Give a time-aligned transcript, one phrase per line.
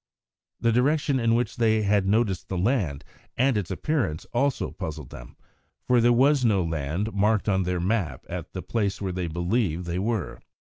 [0.59, 3.03] The direction in which they had noticed the land,
[3.37, 5.37] and its appearance, also puzzled them,
[5.85, 9.85] for there was no land marked on their map at the place where they believed
[9.85, 10.39] they were.